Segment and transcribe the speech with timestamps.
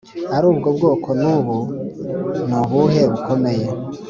[0.35, 1.57] ari ubwo bwoko n’ubu
[2.47, 3.65] nubuhe bukomeye